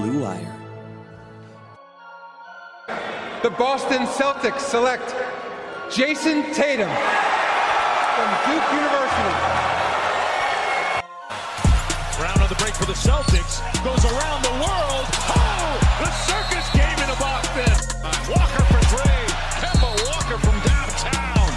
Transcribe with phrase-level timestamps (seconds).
[0.00, 0.56] Blue Wire.
[3.42, 5.14] The Boston Celtics select
[5.92, 6.88] Jayson Tatum
[8.16, 9.36] from Duke University.
[12.16, 13.60] Brown on the break for the Celtics.
[13.84, 15.04] Goes around the world.
[15.36, 17.68] Oh, the circus game in Boston.
[18.02, 19.24] Uh, Walker for three.
[19.60, 21.52] Kemba Walker from downtown.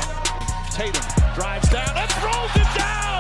[0.70, 3.13] Tatum drives down and throws it down.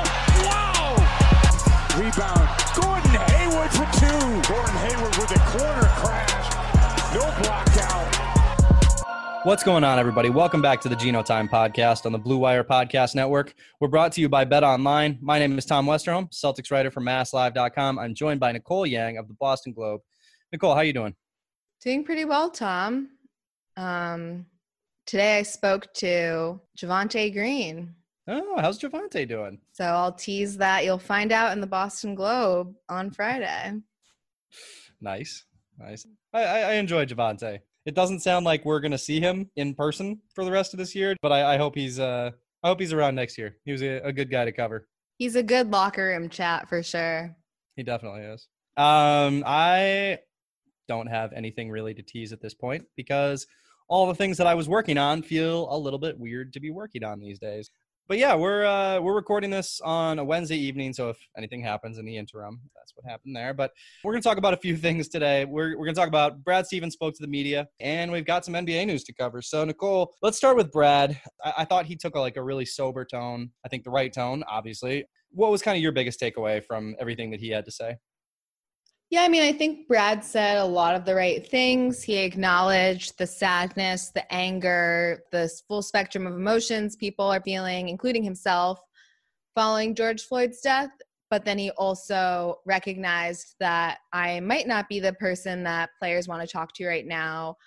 [1.93, 1.99] Wow.
[1.99, 2.49] Rebound.
[2.75, 4.51] Gordon Hayward for two.
[4.51, 7.13] Gordon Hayward with a corner crash.
[7.13, 9.45] No blocked out.
[9.45, 10.29] What's going on, everybody?
[10.29, 13.53] Welcome back to the Geno Time Podcast on the Blue Wire Podcast Network.
[13.79, 15.19] We're brought to you by Bet Online.
[15.21, 17.99] My name is Tom Westerholm, Celtics writer from MassLive.com.
[17.99, 20.01] I'm joined by Nicole Yang of the Boston Globe.
[20.51, 21.13] Nicole, how you doing?
[21.83, 23.09] Doing pretty well, Tom.
[23.77, 24.45] Um,
[25.05, 27.95] today I spoke to Javonte Green.
[28.27, 29.59] Oh, how's Javonte doing?
[29.73, 30.85] So I'll tease that.
[30.85, 33.73] You'll find out in the Boston Globe on Friday.
[35.01, 35.43] Nice,
[35.77, 36.07] nice.
[36.33, 37.59] I, I, I enjoy Javonte.
[37.85, 40.95] It doesn't sound like we're gonna see him in person for the rest of this
[40.95, 42.31] year, but I, I hope he's uh
[42.63, 43.57] I hope he's around next year.
[43.65, 44.87] He was a, a good guy to cover.
[45.17, 47.35] He's a good locker room chat for sure.
[47.75, 48.47] He definitely is.
[48.77, 50.19] Um, I
[50.87, 53.45] don't have anything really to tease at this point because
[53.89, 56.71] all the things that I was working on feel a little bit weird to be
[56.71, 57.69] working on these days.
[58.09, 61.97] But yeah, we're uh, we're recording this on a Wednesday evening, so if anything happens
[61.97, 63.53] in the interim, that's what happened there.
[63.53, 63.71] But
[64.03, 65.45] we're gonna talk about a few things today.
[65.45, 68.55] We're we're gonna talk about Brad Stevens spoke to the media, and we've got some
[68.55, 69.41] NBA news to cover.
[69.41, 71.17] So Nicole, let's start with Brad.
[71.45, 73.51] I, I thought he took a, like a really sober tone.
[73.65, 75.05] I think the right tone, obviously.
[75.31, 77.95] What was kind of your biggest takeaway from everything that he had to say?
[79.13, 82.01] Yeah, I mean, I think Brad said a lot of the right things.
[82.01, 88.23] He acknowledged the sadness, the anger, the full spectrum of emotions people are feeling, including
[88.23, 88.79] himself,
[89.53, 90.89] following George Floyd's death.
[91.29, 96.41] But then he also recognized that I might not be the person that players want
[96.41, 97.57] to talk to right now.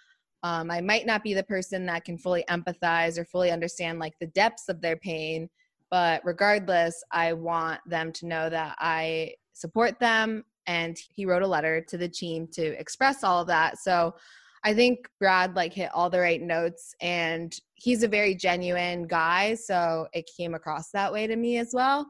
[0.42, 4.18] Um, I might not be the person that can fully empathize or fully understand like
[4.18, 5.48] the depths of their pain.
[5.92, 11.46] But regardless, I want them to know that I support them and he wrote a
[11.46, 13.78] letter to the team to express all of that.
[13.78, 14.14] So
[14.64, 19.54] i think brad like hit all the right notes and he's a very genuine guy
[19.54, 22.06] so it came across that way to me as well.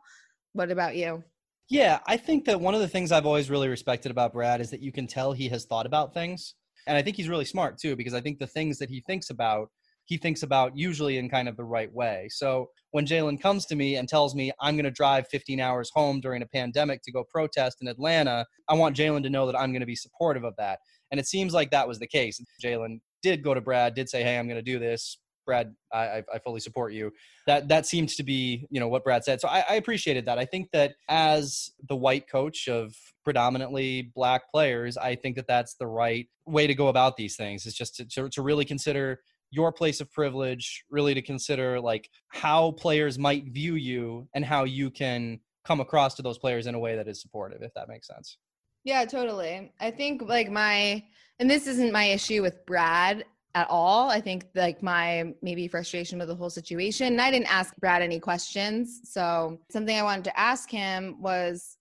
[0.52, 1.22] What about you?
[1.68, 4.70] Yeah i think that one of the things i've always really respected about brad is
[4.70, 6.54] that you can tell he has thought about things
[6.86, 9.30] and i think he's really smart too because i think the things that he thinks
[9.30, 9.68] about
[10.06, 12.28] he thinks about usually in kind of the right way.
[12.30, 15.90] So when Jalen comes to me and tells me I'm going to drive 15 hours
[15.92, 19.58] home during a pandemic to go protest in Atlanta, I want Jalen to know that
[19.58, 20.78] I'm going to be supportive of that.
[21.10, 22.40] And it seems like that was the case.
[22.62, 26.24] Jalen did go to Brad, did say, "Hey, I'm going to do this." Brad, I,
[26.34, 27.12] I fully support you.
[27.46, 29.40] That that seems to be, you know, what Brad said.
[29.40, 30.38] So I, I appreciated that.
[30.38, 32.94] I think that as the white coach of
[33.24, 37.64] predominantly black players, I think that that's the right way to go about these things.
[37.64, 39.20] Is just to, to, to really consider
[39.56, 44.64] your place of privilege, really to consider like how players might view you and how
[44.64, 47.88] you can come across to those players in a way that is supportive, if that
[47.88, 48.36] makes sense.
[48.84, 49.72] Yeah, totally.
[49.80, 51.02] I think like my,
[51.40, 53.24] and this isn't my issue with Brad
[53.54, 54.10] at all.
[54.10, 57.06] I think like my maybe frustration with the whole situation.
[57.08, 59.00] And I didn't ask Brad any questions.
[59.04, 61.78] So something I wanted to ask him was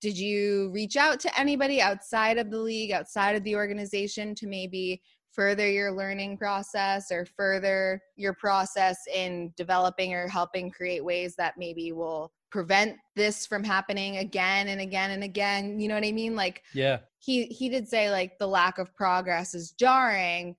[0.00, 4.46] did you reach out to anybody outside of the league, outside of the organization to
[4.46, 5.02] maybe
[5.38, 11.54] further your learning process or further your process in developing or helping create ways that
[11.56, 16.10] maybe will prevent this from happening again and again and again you know what i
[16.10, 16.34] mean?
[16.34, 16.98] Like yeah.
[17.20, 20.56] he he did say like the lack of progress is jarring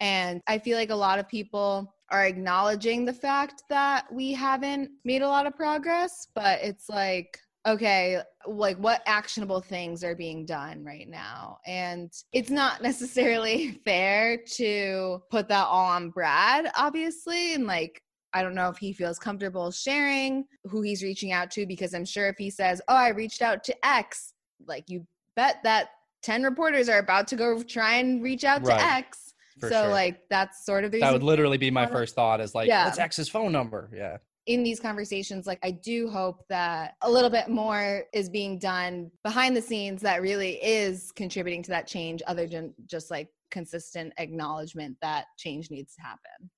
[0.00, 4.90] and i feel like a lot of people are acknowledging the fact that we haven't
[5.04, 10.44] made a lot of progress but it's like okay, like what actionable things are being
[10.44, 11.58] done right now?
[11.66, 17.54] And it's not necessarily fair to put that all on Brad, obviously.
[17.54, 18.02] And like,
[18.34, 22.04] I don't know if he feels comfortable sharing who he's reaching out to because I'm
[22.04, 24.32] sure if he says, Oh, I reached out to X,
[24.66, 25.06] like you
[25.36, 25.88] bet that
[26.22, 28.78] 10 reporters are about to go try and reach out Right.
[28.78, 29.34] to X.
[29.60, 29.90] For so sure.
[29.90, 32.86] like that's sort of the That would literally be my first thought is like, Yeah.
[32.86, 33.90] what's X's phone number?
[33.94, 34.16] Yeah.
[34.46, 39.10] In these conversations, like I do hope that a little bit more is being done
[39.22, 44.12] behind the scenes that really is contributing to that change, other than just like consistent
[44.18, 46.50] acknowledgement that change needs to happen.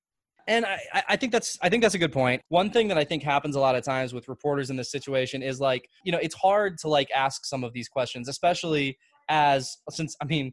[0.47, 2.43] And I, I think that's I think that's a good point.
[2.49, 5.43] One thing that I think happens a lot of times with reporters in this situation
[5.43, 8.99] is like, you know, it's hard to like ask some of these questions, especially
[9.29, 10.53] as since I mean,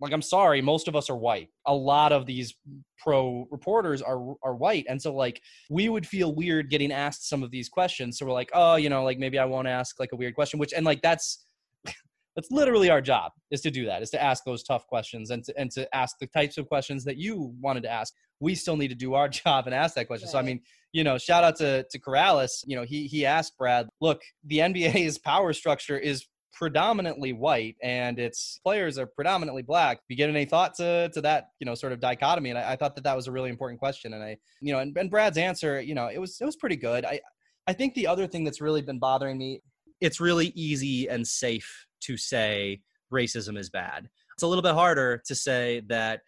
[0.00, 1.48] like I'm sorry, most of us are white.
[1.66, 2.54] A lot of these
[2.98, 5.40] pro reporters are are white, and so like
[5.70, 8.18] we would feel weird getting asked some of these questions.
[8.18, 10.58] So we're like, oh, you know, like maybe I won't ask like a weird question,
[10.58, 11.46] which and like that's
[12.36, 15.44] that's literally our job is to do that is to ask those tough questions and
[15.44, 18.76] to, and to ask the types of questions that you wanted to ask we still
[18.76, 20.32] need to do our job and ask that question right.
[20.32, 20.60] so i mean
[20.92, 24.58] you know shout out to to Corrales you know he he asked Brad look the
[24.58, 30.00] NBA's power structure is predominantly white and its players are predominantly black.
[30.08, 32.50] You get any thought to, to that, you know, sort of dichotomy?
[32.50, 34.14] And I, I thought that that was a really important question.
[34.14, 36.76] And I, you know, and, and Brad's answer, you know, it was, it was pretty
[36.76, 37.04] good.
[37.04, 37.20] I,
[37.66, 39.60] I think the other thing that's really been bothering me,
[40.00, 42.80] it's really easy and safe to say
[43.12, 44.08] racism is bad.
[44.34, 46.20] It's a little bit harder to say that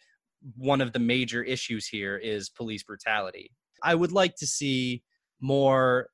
[0.56, 3.50] one of the major issues here is police brutality.
[3.82, 5.02] I would like to see
[5.40, 6.10] more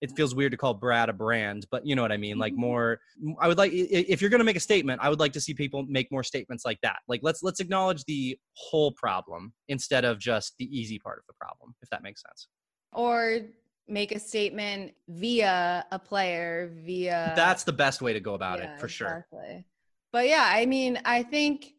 [0.00, 2.38] it feels weird to call Brad a brand, but you know what I mean.
[2.38, 2.60] Like mm-hmm.
[2.60, 3.00] more,
[3.40, 5.54] I would like if you're going to make a statement, I would like to see
[5.54, 6.98] people make more statements like that.
[7.08, 11.34] Like let's let's acknowledge the whole problem instead of just the easy part of the
[11.34, 12.48] problem, if that makes sense.
[12.92, 13.40] Or
[13.88, 18.74] make a statement via a player via that's the best way to go about yeah,
[18.74, 19.64] it for sure exactly.
[20.12, 21.72] but yeah i mean i think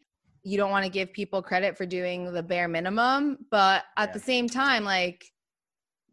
[0.44, 4.14] you don't want to give people credit for doing the bare minimum but at yeah.
[4.14, 5.26] the same time like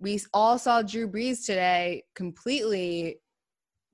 [0.01, 3.17] we all saw drew brees today completely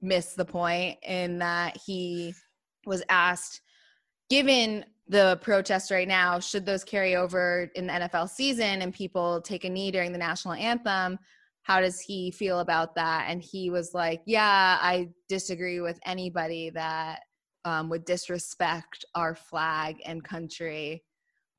[0.01, 2.35] miss the point in that he
[2.87, 3.61] was asked
[4.29, 9.41] given the protests right now should those carry over in the nfl season and people
[9.41, 11.19] take a knee during the national anthem
[11.63, 13.27] how does he feel about that?
[13.29, 17.21] And he was like, yeah, I disagree with anybody that
[17.65, 21.05] um, would disrespect our flag and country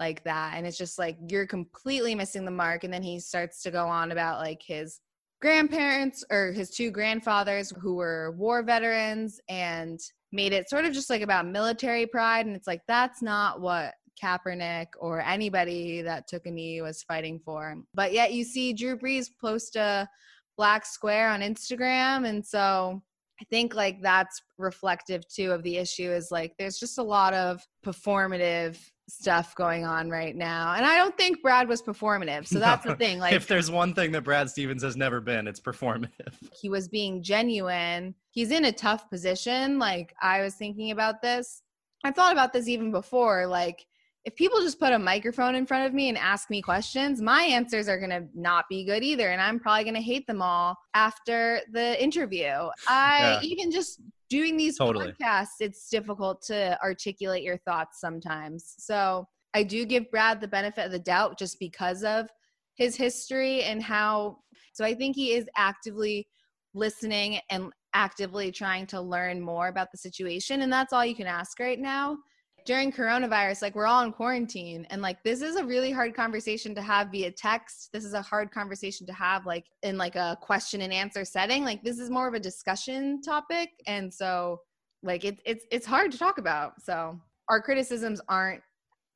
[0.01, 0.55] like that.
[0.55, 2.83] And it's just like, you're completely missing the mark.
[2.83, 4.99] And then he starts to go on about like his
[5.41, 9.99] grandparents or his two grandfathers who were war veterans and
[10.31, 12.47] made it sort of just like about military pride.
[12.47, 17.39] And it's like, that's not what Kaepernick or anybody that took a knee was fighting
[17.45, 17.75] for.
[17.93, 20.09] But yet you see Drew Brees post a
[20.57, 22.27] black square on Instagram.
[22.27, 23.03] And so
[23.39, 27.33] I think like that's reflective too of the issue is like there's just a lot
[27.35, 28.77] of performative
[29.11, 30.73] stuff going on right now.
[30.73, 32.47] And I don't think Brad was performative.
[32.47, 33.19] So that's no, the thing.
[33.19, 36.09] Like if there's one thing that Brad Stevens has never been, it's performative.
[36.61, 38.13] He was being genuine.
[38.29, 39.79] He's in a tough position.
[39.79, 41.63] Like I was thinking about this.
[42.03, 43.47] I've thought about this even before.
[43.47, 43.85] Like
[44.25, 47.41] if people just put a microphone in front of me and ask me questions, my
[47.43, 49.29] answers are going to not be good either.
[49.29, 52.69] And I'm probably going to hate them all after the interview.
[52.87, 53.39] I yeah.
[53.41, 54.01] even just
[54.31, 55.13] doing these totally.
[55.21, 58.75] podcasts, it's difficult to articulate your thoughts sometimes.
[58.79, 62.29] So I do give Brad the benefit of the doubt just because of
[62.75, 64.37] his history and how.
[64.73, 66.29] So I think he is actively
[66.73, 70.61] listening and actively trying to learn more about the situation.
[70.61, 72.17] And that's all you can ask right now
[72.65, 74.85] during coronavirus like we're all in quarantine.
[74.89, 77.89] And like this is a really hard conversation to have via text.
[77.93, 81.63] This is a hard conversation to have like in like a question and answer setting.
[81.63, 83.69] Like this is more of a discussion topic.
[83.87, 84.61] And so
[85.03, 86.81] like it's it's it's hard to talk about.
[86.81, 88.61] So our criticisms aren't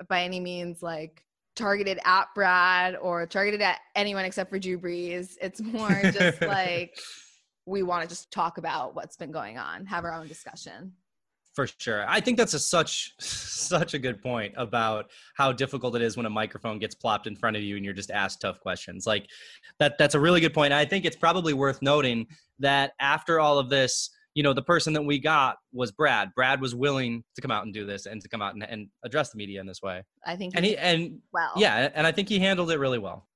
[0.10, 1.24] by any means like
[1.56, 5.38] targeted at Brad or targeted at anyone except for Drew Brees.
[5.42, 6.98] It's more just like
[7.66, 10.94] we want to just talk about what's been going on, have our own discussion
[11.56, 12.06] for sure.
[12.08, 16.26] I think that's a such such a good point about how difficult it is when
[16.26, 19.08] a microphone gets plopped in front of you and you're just asked tough questions.
[19.08, 19.28] Like
[19.80, 20.74] that that's a really good point.
[20.74, 22.28] I think it's probably worth noting
[22.60, 26.32] that after all of this you know the person that we got was brad.
[26.36, 28.88] Brad was willing to come out and do this and to come out and, and
[29.04, 30.04] address the media in this way.
[30.26, 31.54] I think and he and well.
[31.56, 33.28] yeah and i think he handled it really well.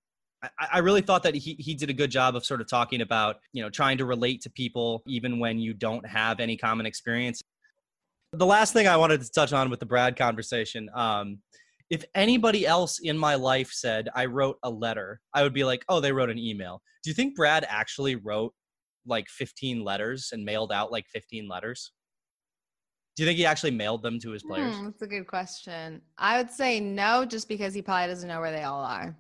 [0.72, 3.40] I, really thought that he, he did a good job of sort of talking about,
[3.52, 7.42] you know, trying to relate to people even when you don't have any common experience.
[8.34, 11.40] The last thing I wanted to touch on with the Brad conversation, um,
[11.90, 15.84] if anybody else in my life said I wrote a letter, I would be like,
[15.90, 16.84] oh, they wrote an email.
[17.04, 18.54] Do you think Brad actually wrote
[19.08, 21.92] like 15 letters and mailed out like 15 letters?
[23.16, 24.76] Do you think he actually mailed them to his players?
[24.76, 26.02] Hmm, that's a good question.
[26.18, 29.18] I would say no, just because he probably doesn't know where they all are.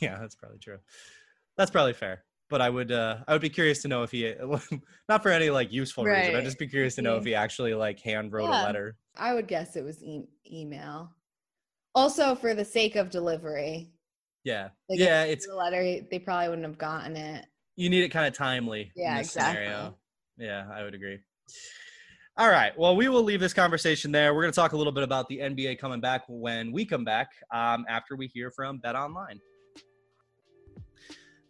[0.00, 0.78] Yeah, that's probably true.
[1.56, 4.32] That's probably fair but I would uh, I would be curious to know if he
[5.08, 6.20] not for any like useful right.
[6.20, 6.36] reason.
[6.36, 8.62] I'd just be curious to know if he actually like hand wrote yeah.
[8.62, 8.96] a letter.
[9.16, 11.10] I would guess it was e- email.
[11.94, 13.90] Also, for the sake of delivery.
[14.44, 15.82] Yeah, like yeah, it's a letter.
[16.10, 17.46] They probably wouldn't have gotten it.
[17.76, 18.92] you need it kind of timely.
[18.94, 19.64] Yeah, exactly.
[19.64, 19.96] Scenario.
[20.36, 21.18] Yeah, I would agree.
[22.38, 22.76] All right.
[22.78, 24.34] Well, we will leave this conversation there.
[24.34, 27.04] We're going to talk a little bit about the NBA coming back when we come
[27.04, 29.38] back um, after we hear from Bet Online.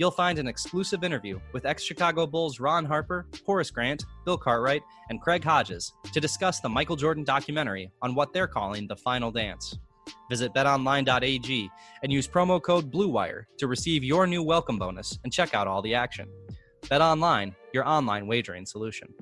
[0.00, 4.82] you'll find an exclusive interview with ex Chicago Bulls Ron Harper, Horace Grant, Bill Cartwright,
[5.10, 9.30] and Craig Hodges to discuss the Michael Jordan documentary on what they're calling the final
[9.30, 9.78] dance.
[10.30, 11.70] Visit betonline.ag
[12.02, 15.82] and use promo code BLUEWIRE to receive your new welcome bonus and check out all
[15.82, 16.28] the action.
[16.84, 19.12] BetOnline, your online wagering solution.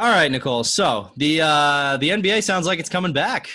[0.00, 0.64] All right, Nicole.
[0.64, 3.48] So the uh, the NBA sounds like it's coming back.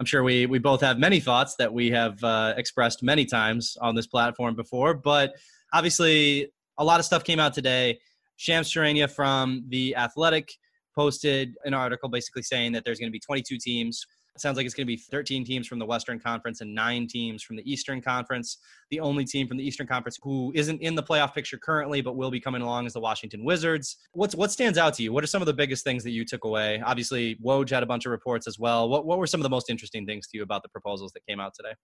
[0.00, 3.76] I'm sure we we both have many thoughts that we have uh, expressed many times
[3.80, 5.34] on this platform before, but
[5.72, 7.98] obviously a lot of stuff came out today.
[8.36, 10.52] Shams Charania from the Athletic
[10.96, 14.06] posted an article basically saying that there's going to be 22 teams.
[14.38, 17.08] It sounds like it's going to be 13 teams from the Western Conference and nine
[17.08, 18.58] teams from the Eastern Conference.
[18.90, 22.16] The only team from the Eastern Conference who isn't in the playoff picture currently, but
[22.16, 23.96] will be coming along is the Washington Wizards.
[24.12, 25.12] What's what stands out to you?
[25.12, 26.80] What are some of the biggest things that you took away?
[26.84, 28.88] Obviously, Woj had a bunch of reports as well.
[28.88, 31.26] What what were some of the most interesting things to you about the proposals that
[31.26, 31.74] came out today?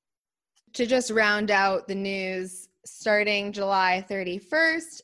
[0.74, 5.00] to just round out the news, starting July 31st,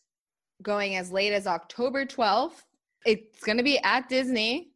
[0.62, 2.64] going as late as October 12th,
[3.06, 4.72] it's going to be at Disney.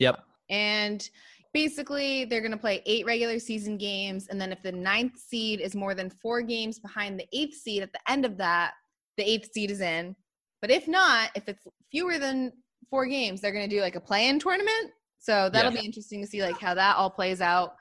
[0.00, 0.18] Yep.
[0.50, 1.08] And
[1.54, 4.28] basically, they're going to play eight regular season games.
[4.28, 7.82] And then if the ninth seed is more than four games behind the eighth seed
[7.82, 8.72] at the end of that,
[9.16, 10.16] the eighth seed is in.
[10.60, 12.52] But if not, if it's fewer than
[12.88, 14.92] four games, they're going to do like a play in tournament.
[15.18, 15.80] So that'll Yeah.
[15.80, 17.76] be interesting to see like how that all plays out.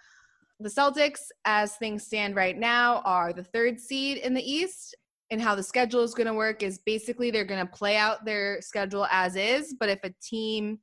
[0.60, 4.96] The Celtics, as things stand right now, are the third seed in the East.
[5.32, 8.26] And how the schedule is going to work is basically they're going to play out
[8.26, 9.74] their schedule as is.
[9.80, 10.80] But if a team,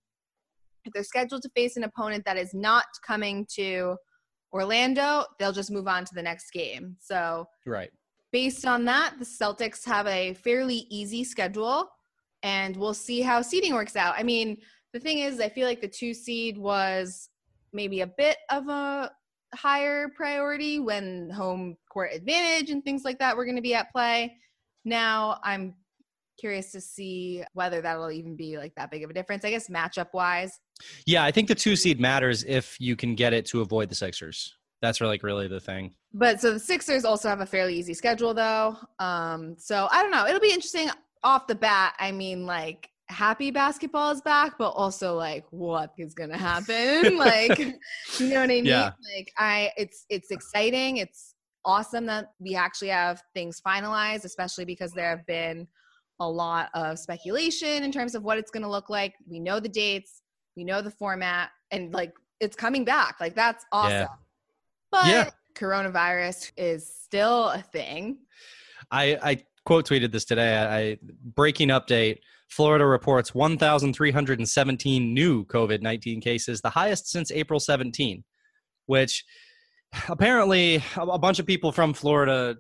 [0.89, 3.97] if they're scheduled to face an opponent that is not coming to
[4.53, 6.97] Orlando, they'll just move on to the next game.
[7.01, 7.91] So Right.
[8.33, 11.89] based on that, the Celtics have a fairly easy schedule,
[12.43, 14.15] and we'll see how seeding works out.
[14.17, 14.57] I mean,
[14.93, 17.29] the thing is, I feel like the two seed was
[17.73, 19.11] maybe a bit of a
[19.55, 23.93] higher priority when home court advantage and things like that were going to be at
[23.93, 24.37] play.
[24.85, 25.75] Now, I'm
[26.39, 29.45] curious to see whether that'll even be like that big of a difference.
[29.45, 30.59] I guess matchup wise,
[31.07, 33.95] Yeah, I think the two seed matters if you can get it to avoid the
[33.95, 34.55] Sixers.
[34.81, 35.95] That's really, like really the thing.
[36.15, 38.77] But so the Sixers also have a fairly easy schedule though.
[38.99, 40.27] Um, so I don't know.
[40.27, 40.89] It'll be interesting
[41.25, 41.95] off the bat.
[41.99, 47.17] I mean, like happy basketball is back, but also like what is gonna happen?
[47.19, 48.67] like you know what I mean?
[48.67, 48.93] Yeah.
[49.17, 50.99] Like I it's it's exciting.
[50.99, 55.67] It's awesome that we actually have things finalized, especially because there have been
[56.21, 59.15] a lot of speculation in terms of what it's gonna look like.
[59.27, 60.23] We know the dates,
[60.59, 63.17] we know the format, and like it's coming back.
[63.21, 63.93] Like that's awesome.
[63.93, 64.07] Yeah.
[64.91, 65.31] But Yeah.
[65.55, 68.19] coronavirus is still a thing.
[68.91, 70.57] I, I quote tweeted this today.
[70.57, 70.99] I, I
[71.37, 72.19] breaking update.
[72.51, 78.25] Florida reports 1,317 new COVID 19 cases, the highest since April 17,
[78.87, 79.25] which
[80.09, 82.57] apparently a a bunch of people from Florida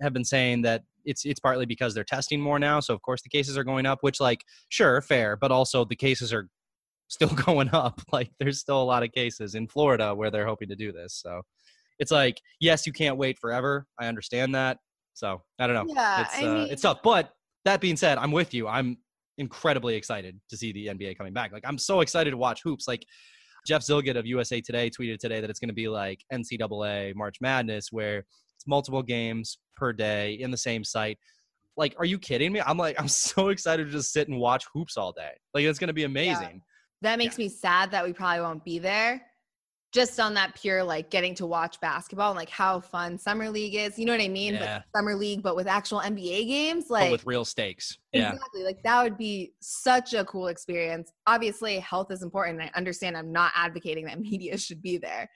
[0.00, 2.80] have been saying that it's it's partly because they're testing more now.
[2.80, 5.96] So of course the cases are going up, which like sure, fair, but also the
[5.96, 6.48] cases are
[7.08, 8.00] still going up.
[8.12, 11.14] Like there's still a lot of cases in Florida where they're hoping to do this.
[11.14, 11.42] So
[11.98, 13.86] it's like yes, you can't wait forever.
[13.98, 14.78] I understand that.
[15.14, 15.94] So I don't know.
[15.94, 17.02] Yeah, it's I uh, mean- it's tough.
[17.02, 17.32] But
[17.64, 18.66] that being said, I'm with you.
[18.66, 18.98] I'm
[19.38, 21.52] incredibly excited to see the NBA coming back.
[21.52, 22.88] Like I'm so excited to watch hoops.
[22.88, 23.04] Like
[23.66, 27.36] Jeff Zillgitt of USA Today tweeted today that it's going to be like NCAA March
[27.40, 28.24] Madness, where
[28.56, 31.18] it's multiple games per day in the same site.
[31.76, 32.60] Like, are you kidding me?
[32.60, 35.32] I'm like, I'm so excited to just sit and watch hoops all day.
[35.54, 36.60] Like, it's going to be amazing.
[37.02, 39.22] That makes me sad that we probably won't be there.
[39.92, 43.74] Just on that pure like getting to watch basketball and like how fun summer league
[43.74, 43.98] is.
[43.98, 44.54] You know what I mean?
[44.54, 44.78] Yeah.
[44.78, 47.98] But summer league, but with actual NBA games, but like with real stakes.
[48.12, 48.32] Yeah.
[48.32, 48.64] Exactly.
[48.64, 51.12] Like that would be such a cool experience.
[51.26, 52.62] Obviously, health is important.
[52.62, 55.28] I understand I'm not advocating that media should be there.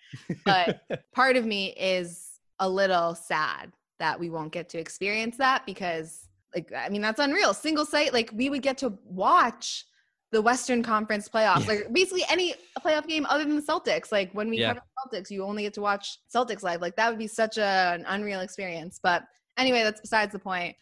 [0.47, 0.81] But
[1.15, 6.29] part of me is a little sad that we won't get to experience that because
[6.55, 7.53] like I mean that's unreal.
[7.53, 9.85] Single site like we would get to watch
[10.33, 11.61] the Western Conference playoffs.
[11.61, 11.67] Yeah.
[11.69, 12.55] Like basically any
[12.85, 14.11] playoff game other than the Celtics.
[14.11, 14.75] Like when we Yeah.
[14.75, 16.81] cover Celtics, you only get to watch Celtics live.
[16.81, 18.99] Like that would be such a, an unreal experience.
[19.03, 19.23] But
[19.57, 20.77] anyway, that's besides the point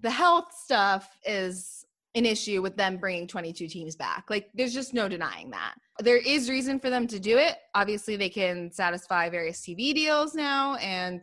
[0.00, 4.24] the health stuff is an issue with them bringing 22 teams back.
[4.30, 5.74] Like, there's just no denying that.
[6.00, 7.56] There is reason for them to do it.
[7.74, 11.22] Obviously, they can satisfy various TV deals now and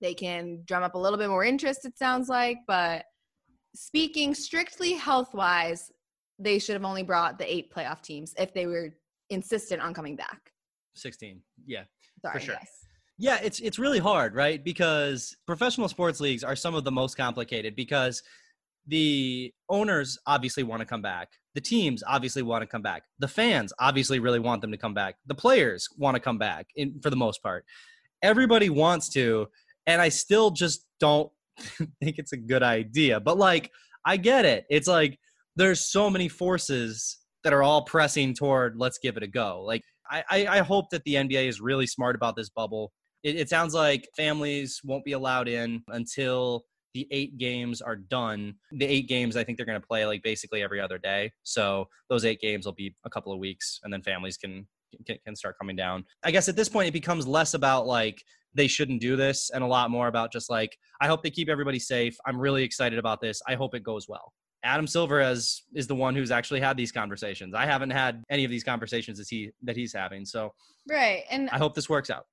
[0.00, 2.58] they can drum up a little bit more interest, it sounds like.
[2.66, 3.04] But
[3.74, 5.90] speaking strictly health wise,
[6.38, 8.94] they should have only brought the eight playoff teams if they were
[9.30, 10.52] insistent on coming back.
[10.94, 11.40] 16.
[11.66, 11.84] Yeah.
[12.22, 12.54] Sorry, sure.
[12.54, 12.68] yes.
[13.18, 14.62] Yeah, it's it's really hard, right?
[14.62, 18.22] Because professional sports leagues are some of the most complicated because
[18.86, 21.28] the owners obviously want to come back.
[21.54, 23.04] The teams obviously want to come back.
[23.18, 25.16] The fans obviously really want them to come back.
[25.26, 27.64] The players want to come back in, for the most part.
[28.22, 29.48] Everybody wants to,
[29.86, 33.18] and I still just don't think it's a good idea.
[33.18, 33.70] But like,
[34.04, 34.66] I get it.
[34.68, 35.18] It's like
[35.56, 39.62] there's so many forces that are all pressing toward let's give it a go.
[39.62, 42.92] Like, I, I, hope that the NBA is really smart about this bubble.
[43.24, 48.54] It, it sounds like families won't be allowed in until the eight games are done.
[48.70, 51.32] The eight games, I think they're going to play like basically every other day.
[51.42, 54.66] So those eight games will be a couple of weeks, and then families can
[55.06, 56.04] can, can start coming down.
[56.24, 58.22] I guess at this point, it becomes less about like
[58.54, 61.48] they shouldn't do this and a lot more about just like I hope they keep
[61.48, 62.16] everybody safe.
[62.26, 63.42] I'm really excited about this.
[63.46, 64.32] I hope it goes well.
[64.66, 67.54] Adam Silver has is the one who's actually had these conversations.
[67.54, 70.24] I haven't had any of these conversations that he that he's having.
[70.26, 70.52] So
[70.88, 71.24] Right.
[71.30, 72.26] And I hope this works out.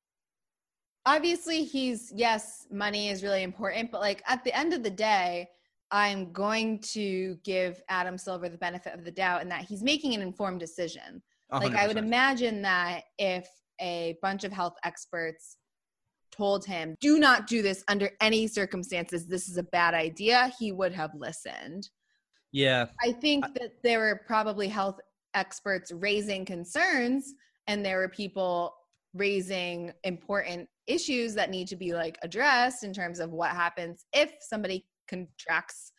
[1.05, 5.47] obviously he's yes money is really important but like at the end of the day
[5.91, 10.13] i'm going to give adam silver the benefit of the doubt and that he's making
[10.13, 11.21] an informed decision
[11.51, 13.47] A like i would imagine that if
[13.81, 15.57] a bunch of health experts
[16.31, 20.71] told him do not do this under any circumstances this is a bad idea he
[20.71, 21.89] would have listened
[22.53, 24.99] Yeah, I think that there were probably health
[25.33, 27.33] experts raising concerns,
[27.67, 28.73] and there were people
[29.13, 34.33] raising important issues that need to be like addressed in terms of what happens if
[34.41, 35.91] somebody contracts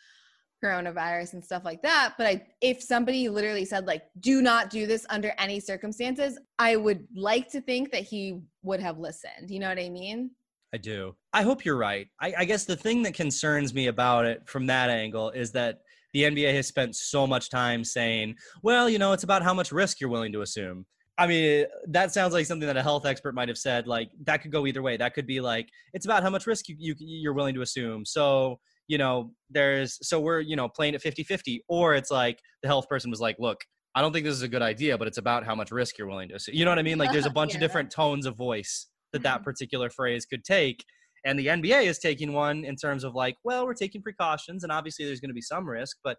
[0.64, 2.14] coronavirus and stuff like that.
[2.16, 6.76] But I, if somebody literally said like, "Do not do this under any circumstances," I
[6.76, 9.50] would like to think that he would have listened.
[9.50, 10.30] You know what I mean?
[10.72, 11.14] I do.
[11.32, 12.08] I hope you're right.
[12.20, 15.82] I, I guess the thing that concerns me about it from that angle is that
[16.14, 19.72] the NBA has spent so much time saying, well, you know, it's about how much
[19.72, 20.86] risk you're willing to assume.
[21.18, 23.86] I mean, that sounds like something that a health expert might have said.
[23.86, 24.96] Like, that could go either way.
[24.96, 28.04] That could be like, it's about how much risk you, you, you're willing to assume.
[28.04, 31.64] So, you know, there's, so we're, you know, playing at 50 50.
[31.68, 33.60] Or it's like the health person was like, look,
[33.94, 36.08] I don't think this is a good idea, but it's about how much risk you're
[36.08, 36.56] willing to assume.
[36.56, 36.98] You know what I mean?
[36.98, 39.44] Like, there's a bunch of different tones of voice that that mm-hmm.
[39.44, 40.84] particular phrase could take.
[41.24, 44.70] And the NBA is taking one in terms of like, well, we're taking precautions, and
[44.70, 46.18] obviously there's going to be some risk, but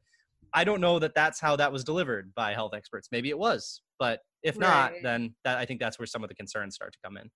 [0.53, 3.09] I don't know that that's how that was delivered by health experts.
[3.11, 5.03] Maybe it was, but if not, Right.
[5.03, 7.29] then that I think that's where some of the concerns start to come in.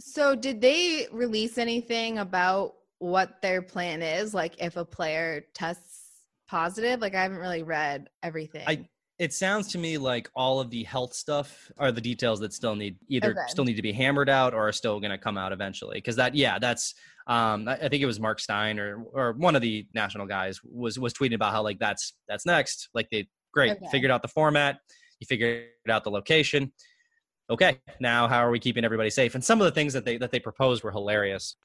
[0.00, 4.34] So, did they release anything about what their plan is?
[4.34, 6.04] Like, if a player tests
[6.48, 7.00] positive?
[7.00, 8.64] Like, I haven't really read everything.
[8.66, 12.52] I- It sounds to me like all of the health stuff are the details that
[12.52, 13.40] still need either Okay.
[13.48, 15.96] still need to be hammered out or are still going to come out eventually.
[15.96, 16.94] Because that, yeah, that's
[17.26, 20.60] um, I, I think it was Mark Stein or or one of the national guys
[20.62, 22.90] was was tweeting about how like that's that's next.
[22.94, 23.88] Like they great Okay.
[23.90, 24.78] figured out the format,
[25.18, 26.72] you figured out the location.
[27.50, 29.34] Okay, now how are we keeping everybody safe?
[29.34, 31.56] And some of the things that they that they proposed were hilarious.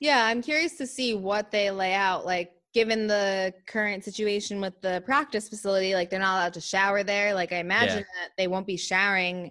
[0.00, 2.26] yeah, I'm curious to see what they lay out.
[2.26, 7.02] Like, given the current situation with the practice facility, like they're not allowed to shower
[7.02, 7.34] there.
[7.34, 9.50] Like, I imagine that they won't be showering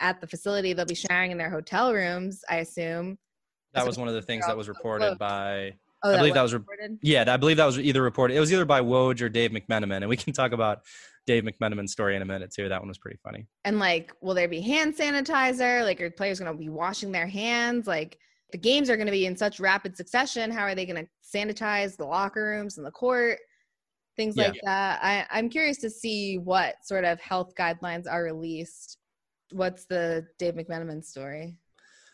[0.00, 0.72] at the facility.
[0.72, 2.42] They'll be showering in their hotel rooms.
[2.48, 3.18] I assume.
[3.74, 5.74] That was one of the things that was reported by
[6.04, 6.98] Oh, I believe that was re- reported.
[7.02, 8.36] Yeah, I believe that was either reported.
[8.36, 10.82] It was either by Woj or Dave McMenamin, and we can talk about
[11.26, 12.68] Dave McMenamin's story in a minute too.
[12.68, 13.46] That one was pretty funny.
[13.64, 15.82] And like, will there be hand sanitizer?
[15.82, 17.86] Like, are players going to be washing their hands?
[17.86, 18.18] Like,
[18.54, 20.48] the games are going to be in such rapid succession.
[20.48, 23.40] How are they going to sanitize the locker rooms and the court?
[24.16, 24.50] Things Yeah.
[24.50, 25.00] like that.
[25.02, 28.98] I, I'm curious to see what sort of health guidelines are released.
[29.50, 31.56] What's the Dave McMenamin story?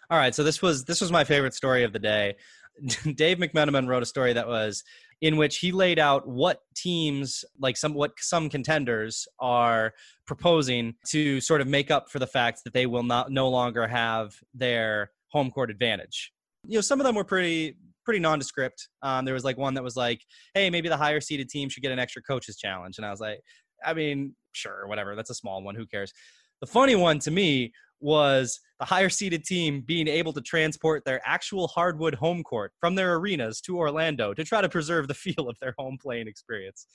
[0.08, 2.36] All right, so this was this was my favorite story of the day.
[3.16, 4.82] Dave McMenamin wrote a story that was
[5.20, 9.92] in which he laid out what teams, like some what some contenders are
[10.24, 13.86] proposing to sort of make up for the fact that they will not no longer
[13.86, 16.32] have their home court advantage.
[16.66, 18.88] You know, some of them were pretty pretty nondescript.
[19.02, 20.20] Um, there was like one that was like,
[20.54, 23.20] "Hey, maybe the higher seeded team should get an extra coaches challenge," and I was
[23.20, 23.40] like,
[23.84, 25.14] "I mean, sure, whatever.
[25.16, 25.74] That's a small one.
[25.74, 26.12] Who cares?"
[26.60, 31.20] The funny one to me was the higher seeded team being able to transport their
[31.26, 35.48] actual hardwood home court from their arenas to Orlando to try to preserve the feel
[35.48, 36.86] of their home playing experience.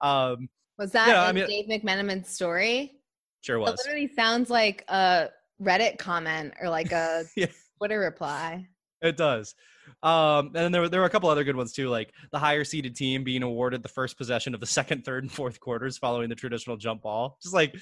[0.00, 0.48] Um,
[0.78, 3.00] Was that Yeah, I in mean- Dave McMenamin's story?
[3.42, 3.78] sure It was.
[3.84, 5.28] literally sounds like a
[5.62, 7.46] Reddit comment or like a Yeah.
[7.78, 8.68] Twitter reply.
[9.00, 9.54] It does.
[10.02, 12.38] Um, and then there were there were a couple other good ones too, like the
[12.38, 15.96] higher seeded team being awarded the first possession of the second, third, and fourth quarters
[15.96, 17.38] following the traditional jump ball.
[17.42, 17.74] Just like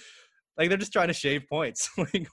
[0.58, 1.90] like they're just trying to shave points.
[1.98, 2.28] like?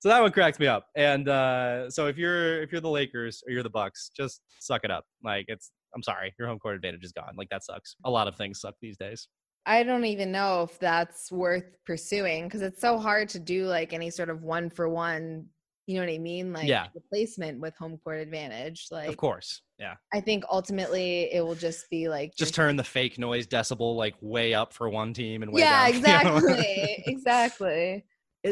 [0.00, 0.86] So that one cracks me up.
[0.94, 4.84] And uh, so if you're if you're the Lakers or you're the Bucks, just suck
[4.84, 5.04] it up.
[5.24, 7.34] Like it's I'm sorry, your home court advantage is gone.
[7.36, 7.96] Like that sucks.
[8.04, 9.28] A lot of things suck these days.
[9.66, 13.92] I don't even know if that's worth pursuing because it's so hard to do like
[13.92, 15.46] any sort of one for one.
[15.88, 16.52] You know what I mean?
[16.52, 16.88] Like Yeah.
[16.94, 18.88] replacement with home court advantage.
[18.90, 19.62] Like Of course.
[19.78, 19.94] Yeah.
[20.12, 24.14] I think ultimately it will just be like Just turn the fake noise decibel like
[24.20, 25.94] way up for one team and way yeah, down.
[25.94, 26.46] you know?
[26.46, 28.04] exactly, exactly.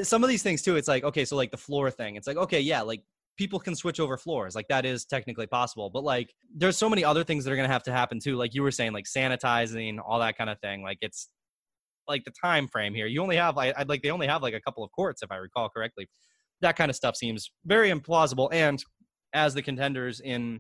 [0.03, 2.39] some of these things too it's like okay so like the floor thing it's like
[2.39, 3.03] okay yeah like
[3.37, 7.05] people can switch over floors like that is technically possible but like there's so many
[7.05, 9.05] other things that are going to have to happen too like you were saying like
[9.05, 11.29] sanitizing all that kind of thing like it's
[12.09, 14.55] like the time frame here you only have I, i'd like they only have like
[14.55, 16.09] a couple of courts if i recall correctly
[16.61, 18.85] that kind of stuff seems very implausible and
[19.33, 20.59] as the contenders in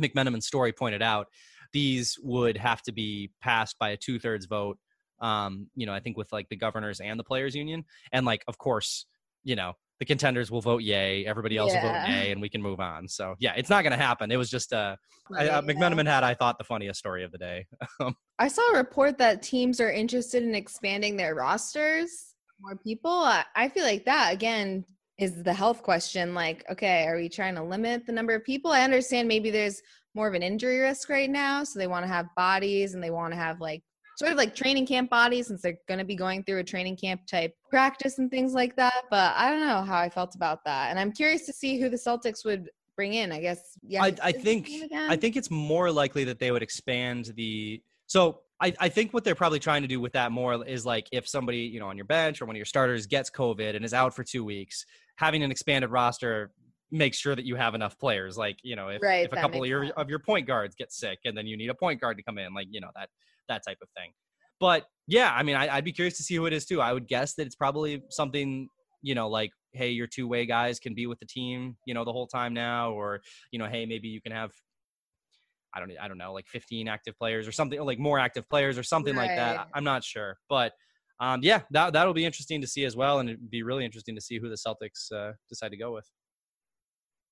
[0.00, 1.26] mcmenamin's story pointed out
[1.72, 4.78] these would have to be passed by a two-thirds vote
[5.22, 7.84] um, you know, I think with like the governors and the players union.
[8.10, 9.06] And like, of course,
[9.44, 12.10] you know, the contenders will vote yay, everybody else will vote Yeah.
[12.10, 13.06] nay, and we can move on.
[13.06, 14.32] So yeah, it's not going to happen.
[14.32, 14.96] It was just uh,
[15.36, 17.66] I, uh, McMenamin had, I thought, the funniest story of the day.
[18.40, 22.34] I saw a report that teams are interested in expanding their rosters.
[22.60, 23.12] More people.
[23.12, 24.84] I, I feel like that again
[25.22, 26.34] is the health question.
[26.34, 28.72] Like, okay, are we trying to limit the number of people?
[28.72, 29.80] I understand maybe there's
[30.14, 33.10] more of an injury risk right now, so they want to have bodies and they
[33.10, 33.82] want to have like
[34.18, 36.96] sort of like training camp bodies since they're going to be going through a training
[36.96, 39.04] camp type practice and things like that.
[39.10, 41.88] But I don't know how I felt about that, and I'm curious to see who
[41.88, 43.30] the Celtics would bring in.
[43.30, 43.78] I guess.
[43.82, 44.02] Yeah.
[44.02, 47.80] I, I think I think it's more likely that they would expand the.
[48.06, 51.08] So I, I think what they're probably trying to do with that more is like
[51.10, 53.84] if somebody you know on your bench or one of your starters gets COVID and
[53.84, 54.84] is out for two weeks,
[55.16, 56.50] having an expanded roster
[56.90, 58.36] makes sure that you have enough players.
[58.36, 59.94] Like you know if, Right, if a couple of your sense.
[59.96, 62.38] of your point guards get sick and then you need a point guard to come
[62.38, 63.08] in, like you know that
[63.48, 64.12] that type of thing.
[64.60, 66.80] But yeah, I mean, I, I'd be curious to see who it is too.
[66.80, 68.68] I would guess that it's probably something
[69.02, 72.04] you know like hey your two way guys can be with the team you know
[72.04, 73.20] the whole time now or
[73.50, 74.52] you know hey maybe you can have
[75.74, 78.48] i don't i don't know like 15 active players or something or like more active
[78.48, 80.72] players or something like that i'm not sure but
[81.22, 84.14] um, yeah that, that'll be interesting to see as well and it'd be really interesting
[84.14, 86.06] to see who the celtics uh, decide to go with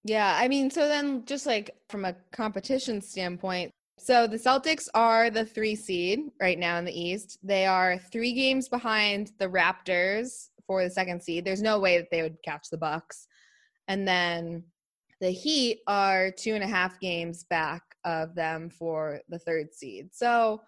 [0.04, 3.70] Yeah, I mean, so then just like from a competition standpoint,
[4.02, 7.38] so the Celtics are the three seed right now in the East.
[7.42, 11.44] They are three games behind the Raptors for the second seed.
[11.44, 13.26] There's no way that they would catch the Bucks.
[13.88, 14.64] And then
[15.20, 20.08] the Heat are two and a half games back of them for the third seed.
[20.14, 20.62] So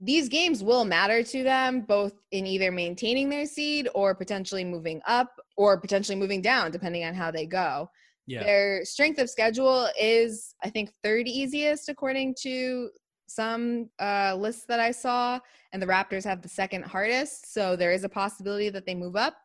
[0.00, 5.00] these games will matter to them both in either maintaining their seed or potentially moving
[5.06, 7.90] up or potentially moving down, depending on how they go.
[8.26, 12.90] yeah Their strength of schedule is, I think, third easiest according to
[13.26, 15.38] some uh, lists that I saw,
[15.72, 17.52] and the Raptors have the second hardest.
[17.52, 19.36] So there is a possibility that they move up.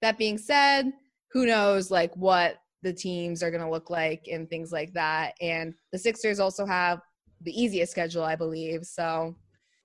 [0.00, 0.90] That being said,
[1.30, 5.34] who knows like what the teams are going to look like and things like that.
[5.40, 7.00] And the Sixers also have
[7.42, 8.84] the easiest schedule, I believe.
[8.84, 9.36] So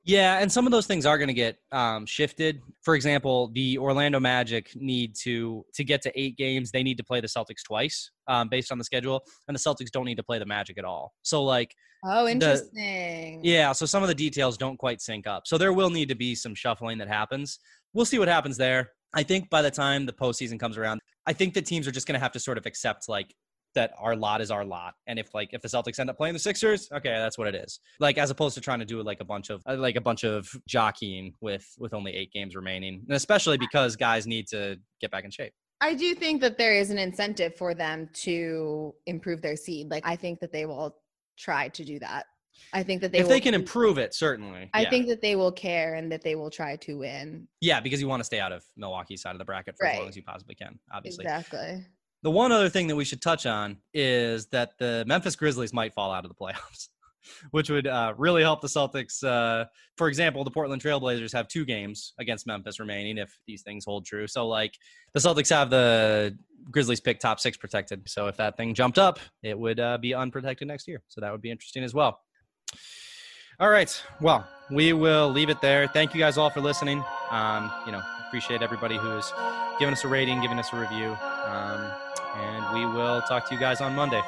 [0.05, 2.61] Yeah, and some of those things are going to get um, shifted.
[2.81, 6.71] For example, the Orlando Magic need to to get to eight games.
[6.71, 9.91] They need to play the Celtics twice, um, based on the schedule, and the Celtics
[9.91, 11.13] don't need to play the Magic at all.
[11.21, 11.73] So, like,
[12.05, 13.39] oh, The- interesting.
[13.45, 15.43] yeah, so some of the details don't quite sync up.
[15.47, 17.59] So there will need to be some shuffling that happens.
[17.93, 18.91] We'll see what happens there.
[19.13, 22.07] I think by the time the postseason comes around, I think the teams are just
[22.07, 23.33] going to have to sort of accept like
[23.75, 26.33] that our lot is our lot, and if like if the Celtics end up playing
[26.33, 27.79] the Sixers, okay, that's what it is.
[27.99, 30.23] Like as opposed to trying to do like a bunch of uh, like a bunch
[30.23, 35.11] of jockeying with with only eight games remaining, and especially because guys need to get
[35.11, 35.53] back in shape.
[35.81, 39.91] I do think that there is an incentive for them to improve their seed.
[39.91, 40.95] Like I think that they will
[41.37, 42.25] try to do that.
[42.71, 44.69] I think that they if they can improve it, certainly.
[44.73, 44.89] I yeah.
[44.89, 47.47] think that they will care and that they will try to win.
[47.61, 49.99] yeah, because you want to stay out of Milwaukee's side of the bracket for as
[49.99, 50.79] long as you possibly can.
[50.91, 51.25] Obviously.
[51.25, 51.85] Exactly.
[52.23, 55.93] The one other thing that we should touch on is that the Memphis Grizzlies might
[55.93, 56.87] fall out of the playoffs,
[57.51, 59.23] which would uh, really help the Celtics.
[59.23, 59.65] Uh,
[59.97, 64.05] for example, the Portland Trailblazers have two games against Memphis remaining if these things hold
[64.05, 64.25] true.
[64.25, 64.73] So, like,
[65.13, 66.37] the Celtics have the
[66.71, 68.09] Grizzlies pick top six protected.
[68.09, 71.03] So, if that thing jumped up, it would uh, be unprotected next year.
[71.09, 72.21] So, that would be interesting as well.
[73.59, 74.01] All right.
[74.19, 75.87] Well, we will leave it there.
[75.87, 77.03] Thank you guys all for listening.
[77.29, 79.31] Um, you know, appreciate everybody who's
[79.77, 81.15] giving us a rating, giving us a review.
[82.73, 84.21] We will talk to you guys on Monday.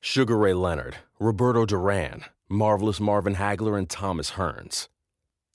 [0.00, 4.88] Sugar Ray Leonard, Roberto Duran, Marvelous Marvin Hagler, and Thomas Hearns.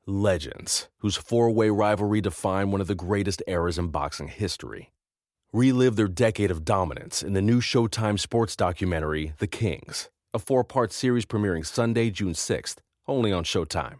[0.05, 4.91] Legends, whose four way rivalry defined one of the greatest eras in boxing history.
[5.51, 10.63] Relive their decade of dominance in the new Showtime sports documentary, The Kings, a four
[10.63, 13.99] part series premiering Sunday, June 6th, only on Showtime.